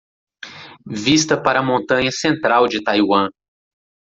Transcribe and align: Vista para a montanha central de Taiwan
Vista 1.03 1.39
para 1.43 1.59
a 1.59 1.63
montanha 1.63 2.11
central 2.11 2.67
de 2.67 2.81
Taiwan 2.81 3.29